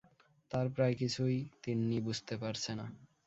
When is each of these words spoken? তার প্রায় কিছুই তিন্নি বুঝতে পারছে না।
তার 0.51 0.65
প্রায় 0.75 0.95
কিছুই 0.95 1.37
তিন্নি 1.63 1.97
বুঝতে 1.99 2.33
পারছে 2.37 2.71
না। 2.75 2.85